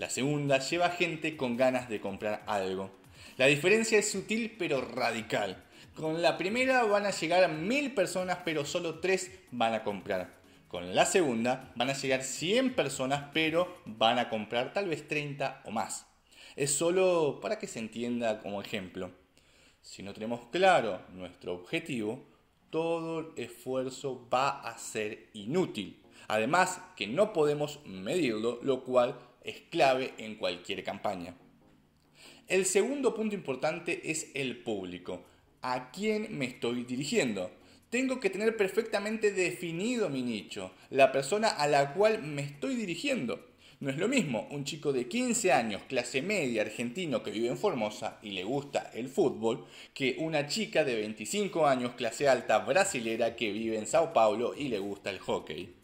La 0.00 0.08
segunda 0.08 0.60
lleva 0.60 0.88
gente 0.88 1.36
con 1.36 1.58
ganas 1.58 1.90
de 1.90 2.00
comprar 2.00 2.42
algo. 2.46 2.90
La 3.36 3.44
diferencia 3.44 3.98
es 3.98 4.10
sutil 4.10 4.56
pero 4.58 4.80
radical. 4.80 5.62
Con 5.94 6.22
la 6.22 6.38
primera 6.38 6.84
van 6.84 7.04
a 7.04 7.10
llegar 7.10 7.52
mil 7.52 7.92
personas 7.92 8.38
pero 8.42 8.64
solo 8.64 9.00
tres 9.00 9.30
van 9.50 9.74
a 9.74 9.84
comprar. 9.84 10.40
Con 10.68 10.94
la 10.94 11.04
segunda 11.04 11.70
van 11.76 11.90
a 11.90 11.92
llegar 11.92 12.22
100 12.22 12.72
personas 12.72 13.28
pero 13.34 13.82
van 13.84 14.18
a 14.18 14.30
comprar 14.30 14.72
tal 14.72 14.88
vez 14.88 15.06
30 15.06 15.64
o 15.66 15.70
más. 15.70 16.06
Es 16.56 16.70
solo 16.70 17.38
para 17.42 17.58
que 17.58 17.66
se 17.66 17.80
entienda 17.80 18.40
como 18.40 18.62
ejemplo. 18.62 19.10
Si 19.82 20.02
no 20.02 20.14
tenemos 20.14 20.46
claro 20.50 21.02
nuestro 21.12 21.52
objetivo, 21.52 22.24
todo 22.70 23.18
el 23.18 23.26
esfuerzo 23.36 24.26
va 24.32 24.60
a 24.60 24.78
ser 24.78 25.28
inútil. 25.34 26.02
Además 26.26 26.80
que 26.96 27.06
no 27.06 27.34
podemos 27.34 27.80
medirlo, 27.84 28.60
lo 28.62 28.84
cual 28.84 29.18
es 29.50 29.60
clave 29.70 30.14
en 30.18 30.36
cualquier 30.36 30.82
campaña. 30.82 31.34
El 32.48 32.66
segundo 32.66 33.14
punto 33.14 33.34
importante 33.34 34.10
es 34.10 34.30
el 34.34 34.58
público. 34.58 35.24
¿A 35.62 35.90
quién 35.90 36.36
me 36.36 36.46
estoy 36.46 36.84
dirigiendo? 36.84 37.50
Tengo 37.90 38.18
que 38.18 38.30
tener 38.30 38.56
perfectamente 38.56 39.32
definido 39.32 40.08
mi 40.08 40.22
nicho, 40.22 40.72
la 40.90 41.12
persona 41.12 41.48
a 41.48 41.66
la 41.66 41.92
cual 41.92 42.22
me 42.22 42.42
estoy 42.42 42.76
dirigiendo. 42.76 43.50
No 43.80 43.88
es 43.88 43.96
lo 43.96 44.08
mismo 44.08 44.46
un 44.50 44.64
chico 44.64 44.92
de 44.92 45.08
15 45.08 45.52
años, 45.52 45.82
clase 45.88 46.22
media, 46.22 46.62
argentino, 46.62 47.22
que 47.22 47.30
vive 47.30 47.48
en 47.48 47.56
Formosa 47.56 48.18
y 48.22 48.32
le 48.32 48.44
gusta 48.44 48.90
el 48.94 49.08
fútbol, 49.08 49.64
que 49.94 50.16
una 50.18 50.46
chica 50.46 50.84
de 50.84 50.96
25 50.96 51.66
años, 51.66 51.94
clase 51.94 52.28
alta, 52.28 52.58
brasilera, 52.58 53.36
que 53.36 53.52
vive 53.52 53.78
en 53.78 53.86
Sao 53.86 54.12
Paulo 54.12 54.54
y 54.54 54.68
le 54.68 54.78
gusta 54.78 55.08
el 55.10 55.18
hockey. 55.18 55.74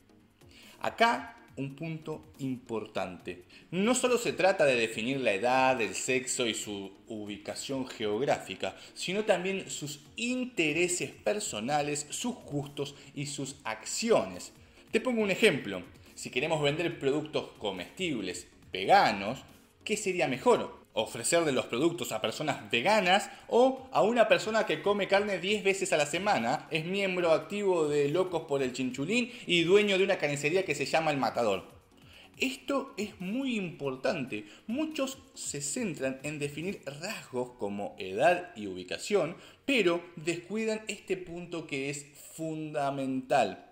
Acá 0.80 1.36
un 1.56 1.74
punto 1.74 2.32
importante. 2.38 3.44
No 3.70 3.94
solo 3.94 4.18
se 4.18 4.32
trata 4.32 4.64
de 4.64 4.76
definir 4.76 5.20
la 5.20 5.32
edad, 5.32 5.80
el 5.80 5.94
sexo 5.94 6.46
y 6.46 6.54
su 6.54 6.92
ubicación 7.08 7.86
geográfica, 7.86 8.76
sino 8.94 9.24
también 9.24 9.70
sus 9.70 10.00
intereses 10.16 11.10
personales, 11.10 12.06
sus 12.10 12.34
gustos 12.36 12.94
y 13.14 13.26
sus 13.26 13.56
acciones. 13.64 14.52
Te 14.90 15.00
pongo 15.00 15.22
un 15.22 15.30
ejemplo. 15.30 15.82
Si 16.14 16.30
queremos 16.30 16.62
vender 16.62 16.98
productos 16.98 17.48
comestibles 17.58 18.46
veganos, 18.72 19.40
¿qué 19.84 19.96
sería 19.96 20.28
mejor? 20.28 20.85
Ofrecerle 20.96 21.52
los 21.52 21.66
productos 21.66 22.10
a 22.10 22.22
personas 22.22 22.70
veganas 22.70 23.30
o 23.48 23.88
a 23.92 24.02
una 24.02 24.28
persona 24.28 24.64
que 24.64 24.80
come 24.80 25.08
carne 25.08 25.38
10 25.38 25.62
veces 25.62 25.92
a 25.92 25.98
la 25.98 26.06
semana, 26.06 26.66
es 26.70 26.86
miembro 26.86 27.32
activo 27.32 27.86
de 27.86 28.08
Locos 28.08 28.42
por 28.48 28.62
el 28.62 28.72
Chinchulín 28.72 29.30
y 29.46 29.62
dueño 29.62 29.98
de 29.98 30.04
una 30.04 30.16
carnicería 30.16 30.64
que 30.64 30.74
se 30.74 30.86
llama 30.86 31.10
El 31.10 31.18
Matador. 31.18 31.64
Esto 32.38 32.94
es 32.96 33.20
muy 33.20 33.56
importante. 33.56 34.46
Muchos 34.66 35.18
se 35.34 35.60
centran 35.60 36.18
en 36.22 36.38
definir 36.38 36.80
rasgos 37.00 37.52
como 37.58 37.94
edad 37.98 38.52
y 38.56 38.66
ubicación, 38.66 39.36
pero 39.66 40.02
descuidan 40.16 40.82
este 40.88 41.18
punto 41.18 41.66
que 41.66 41.90
es 41.90 42.06
fundamental. 42.36 43.70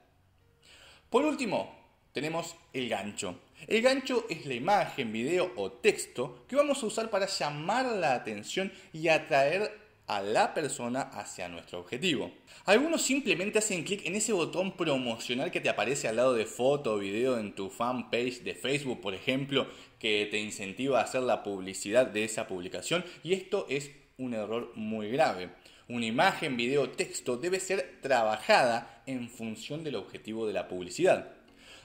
Por 1.09 1.25
último, 1.25 1.75
tenemos 2.13 2.57
el 2.75 2.89
gancho. 2.89 3.39
El 3.67 3.83
gancho 3.83 4.27
es 4.29 4.47
la 4.47 4.55
imagen, 4.55 5.13
video 5.13 5.53
o 5.57 5.73
texto 5.73 6.45
que 6.49 6.57
vamos 6.57 6.83
a 6.83 6.87
usar 6.87 7.11
para 7.11 7.27
llamar 7.27 7.87
la 7.87 8.15
atención 8.15 8.73
y 8.93 9.09
atraer 9.09 9.85
a 10.07 10.21
la 10.21 10.53
persona 10.53 11.01
hacia 11.01 11.49
nuestro 11.49 11.81
objetivo. 11.81 12.31
Algunos 12.67 13.03
simplemente 13.03 13.59
hacen 13.59 13.85
clic 13.85 14.05
en 14.05 14.17
ese 14.17 14.33
botón 14.33 14.77
promocional 14.77 15.51
que 15.51 15.61
te 15.61 15.69
aparece 15.69 16.09
al 16.09 16.17
lado 16.17 16.35
de 16.35 16.47
foto 16.47 16.95
o 16.95 16.99
video 16.99 17.39
en 17.39 17.55
tu 17.55 17.71
fanpage 17.71 18.43
de 18.43 18.55
Facebook, 18.55 19.01
por 19.01 19.15
ejemplo, 19.15 19.67
que 19.99 20.29
te 20.31 20.39
incentiva 20.39 21.01
a 21.01 21.05
hacer 21.05 21.23
la 21.23 21.43
publicidad 21.43 22.07
de 22.07 22.25
esa 22.25 22.47
publicación 22.47 23.05
y 23.23 23.33
esto 23.33 23.67
es 23.71 23.91
un 24.19 24.35
error 24.35 24.73
muy 24.75 25.11
grave. 25.11 25.51
Una 25.89 26.07
imagen, 26.07 26.57
video, 26.57 26.91
texto 26.91 27.37
debe 27.37 27.61
ser 27.61 27.99
trabajada 28.01 29.03
en 29.07 29.29
función 29.29 29.85
del 29.85 29.97
objetivo 29.97 30.47
de 30.47 30.55
la 30.55 30.69
publicidad. 30.69 31.34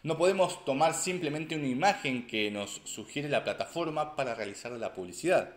No 0.02 0.18
podemos 0.18 0.64
tomar 0.64 0.94
simplemente 0.94 1.58
una 1.58 1.68
imagen 1.68 2.26
que 2.26 2.50
nos 2.52 2.80
sugiere 2.86 3.28
la 3.28 3.44
plataforma 3.44 4.16
para 4.16 4.34
realizar 4.34 4.72
la 4.72 4.94
publicidad. 4.94 5.56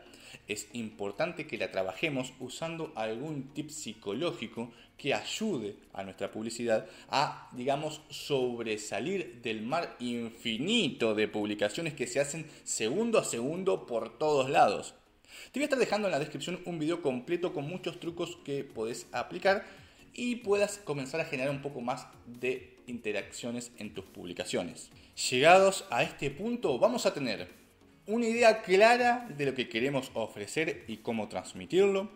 Es 0.49 0.67
importante 0.73 1.47
que 1.47 1.59
la 1.59 1.71
trabajemos 1.71 2.33
usando 2.41 2.93
algún 2.97 3.55
tip 3.55 3.71
psicológico 3.71 4.73
que 4.99 5.15
ayude 5.15 5.77
a 5.93 6.03
nuestra 6.03 6.33
publicidad 6.33 6.87
a, 7.09 7.51
digamos, 7.53 8.01
sobresalir 8.09 9.41
del 9.43 9.63
mar 9.63 9.95
infinito 10.01 11.15
de 11.15 11.29
publicaciones 11.29 11.95
que 11.95 12.09
se 12.09 12.19
hacen 12.19 12.51
segundo 12.65 13.21
a 13.21 13.25
segundo 13.25 13.87
por 13.87 14.19
todos 14.19 14.51
lados. 14.51 14.97
Te 15.53 15.61
voy 15.61 15.63
a 15.63 15.67
estar 15.67 15.79
dejando 15.79 16.09
en 16.09 16.13
la 16.13 16.19
descripción 16.19 16.61
un 16.65 16.81
video 16.81 17.01
completo 17.01 17.53
con 17.53 17.69
muchos 17.69 18.01
trucos 18.01 18.39
que 18.45 18.65
podés 18.65 19.07
aplicar 19.13 19.65
y 20.15 20.37
puedas 20.37 20.79
comenzar 20.79 21.21
a 21.21 21.27
generar 21.27 21.51
un 21.51 21.63
poco 21.63 21.81
más 21.81 22.07
de 22.27 22.82
interacciones 22.87 23.73
en 23.79 23.95
tus 23.95 24.05
publicaciones. 24.05 24.91
Llegados 25.31 25.85
a 25.91 26.03
este 26.03 26.31
punto 26.31 26.79
vamos 26.79 27.07
a 27.07 27.15
tener 27.15 27.49
una 28.07 28.27
idea 28.27 28.63
clara 28.63 29.29
de 29.37 29.47
lo 29.47 29.55
que 29.55 29.69
queremos 29.69 30.11
ofrecer 30.15 30.85
y 30.89 30.99
cómo 30.99 31.29
transmitirlo, 31.29 32.11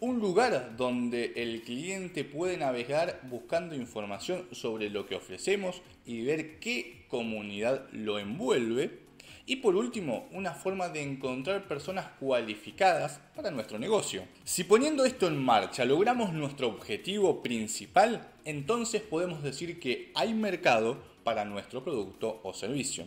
un 0.00 0.18
lugar 0.18 0.76
donde 0.76 1.32
el 1.36 1.62
cliente 1.62 2.24
puede 2.24 2.58
navegar 2.58 3.20
buscando 3.30 3.74
información 3.74 4.46
sobre 4.52 4.90
lo 4.90 5.06
que 5.06 5.14
ofrecemos 5.14 5.80
y 6.04 6.22
ver 6.22 6.58
qué 6.58 7.06
comunidad 7.08 7.88
lo 7.92 8.18
envuelve, 8.18 9.03
y 9.46 9.56
por 9.56 9.76
último, 9.76 10.28
una 10.32 10.52
forma 10.54 10.88
de 10.88 11.02
encontrar 11.02 11.68
personas 11.68 12.06
cualificadas 12.18 13.20
para 13.36 13.50
nuestro 13.50 13.78
negocio. 13.78 14.24
Si 14.44 14.64
poniendo 14.64 15.04
esto 15.04 15.26
en 15.26 15.36
marcha 15.36 15.84
logramos 15.84 16.32
nuestro 16.32 16.68
objetivo 16.68 17.42
principal, 17.42 18.32
entonces 18.44 19.02
podemos 19.02 19.42
decir 19.42 19.78
que 19.78 20.10
hay 20.14 20.32
mercado 20.32 21.02
para 21.24 21.44
nuestro 21.44 21.84
producto 21.84 22.40
o 22.42 22.54
servicio. 22.54 23.06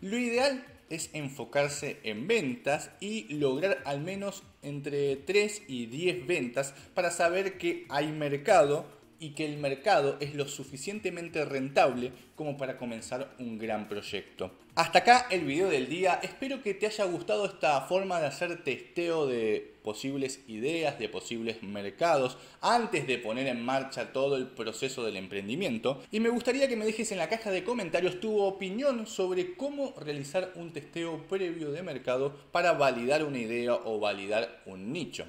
Lo 0.00 0.18
ideal 0.18 0.66
es 0.90 1.10
enfocarse 1.14 2.00
en 2.02 2.26
ventas 2.26 2.90
y 3.00 3.32
lograr 3.34 3.82
al 3.86 4.00
menos 4.00 4.42
entre 4.60 5.16
3 5.16 5.62
y 5.68 5.86
10 5.86 6.26
ventas 6.26 6.74
para 6.94 7.10
saber 7.10 7.56
que 7.56 7.86
hay 7.88 8.08
mercado 8.08 8.84
y 9.18 9.30
que 9.30 9.46
el 9.46 9.56
mercado 9.56 10.16
es 10.20 10.34
lo 10.34 10.48
suficientemente 10.48 11.44
rentable 11.44 12.12
como 12.34 12.58
para 12.58 12.76
comenzar 12.76 13.34
un 13.38 13.56
gran 13.56 13.88
proyecto. 13.88 14.50
Hasta 14.74 15.00
acá 15.00 15.26
el 15.28 15.44
video 15.44 15.68
del 15.68 15.86
día, 15.86 16.18
espero 16.22 16.62
que 16.62 16.72
te 16.72 16.86
haya 16.86 17.04
gustado 17.04 17.44
esta 17.44 17.78
forma 17.82 18.18
de 18.20 18.28
hacer 18.28 18.64
testeo 18.64 19.26
de 19.26 19.74
posibles 19.82 20.40
ideas, 20.48 20.98
de 20.98 21.10
posibles 21.10 21.62
mercados, 21.62 22.38
antes 22.62 23.06
de 23.06 23.18
poner 23.18 23.48
en 23.48 23.62
marcha 23.62 24.14
todo 24.14 24.38
el 24.38 24.46
proceso 24.46 25.04
del 25.04 25.18
emprendimiento. 25.18 26.00
Y 26.10 26.20
me 26.20 26.30
gustaría 26.30 26.68
que 26.68 26.76
me 26.76 26.86
dejes 26.86 27.12
en 27.12 27.18
la 27.18 27.28
caja 27.28 27.50
de 27.50 27.64
comentarios 27.64 28.18
tu 28.18 28.40
opinión 28.40 29.06
sobre 29.06 29.56
cómo 29.56 29.92
realizar 30.00 30.52
un 30.54 30.72
testeo 30.72 31.18
previo 31.28 31.70
de 31.70 31.82
mercado 31.82 32.34
para 32.50 32.72
validar 32.72 33.24
una 33.24 33.40
idea 33.40 33.74
o 33.74 34.00
validar 34.00 34.62
un 34.64 34.90
nicho. 34.90 35.26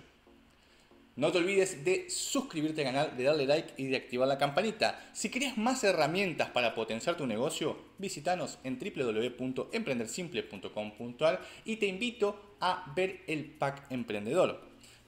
No 1.15 1.32
te 1.32 1.38
olvides 1.38 1.86
de 1.86 2.10
suscribirte 2.10 2.82
al 2.82 2.88
canal, 2.93 3.15
de 3.15 3.23
darle 3.23 3.45
like 3.45 3.76
y 3.78 3.86
de 3.86 3.97
activar 3.97 4.28
la 4.28 4.39
campanita. 4.39 5.12
Si 5.13 5.30
querés 5.30 5.58
más 5.58 5.84
herramientas 5.84 6.49
para 6.49 6.73
potenciar 6.73 7.15
tu 7.15 7.28
negocio, 7.28 7.78
visítanos 7.99 8.58
en 8.63 8.80
www.emprendersimple.com.ar 8.80 11.39
y 11.65 11.76
te 11.76 11.86
invito 11.86 12.56
a 12.60 12.91
ver 12.95 13.21
el 13.28 13.45
pack 13.45 13.91
emprendedor. 13.91 14.60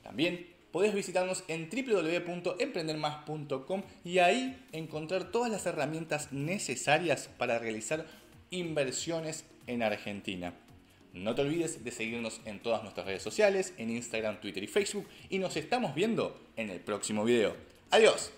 También 0.04 0.48
podés 0.72 0.94
visitarnos 0.94 1.44
en 1.48 1.72
www.emprendermas.com 1.72 3.82
y 4.04 4.20
ahí 4.20 4.64
encontrar 4.74 5.32
todas 5.32 5.52
las 5.52 5.66
herramientas 5.66 6.32
necesarias 6.32 7.32
para 7.40 7.58
realizar 7.58 8.06
inversiones 8.52 9.44
en 9.66 9.82
Argentina. 9.82 10.54
No 11.16 11.34
te 11.34 11.44
olvides 11.44 11.82
de 11.82 11.92
seguirnos 11.92 12.42
en 12.44 12.60
todas 12.60 12.84
nuestras 12.84 13.06
redes 13.06 13.24
sociales, 13.24 13.74
en 13.78 13.90
Instagram, 13.90 14.42
Twitter 14.42 14.62
y 14.62 14.68
Facebook, 14.68 15.08
y 15.30 15.40
nos 15.40 15.56
estamos 15.56 15.96
viendo 15.96 16.38
en 16.58 16.70
el 16.70 16.82
próximo 16.82 17.24
video. 17.24 17.56
¡Adiós! 17.90 18.32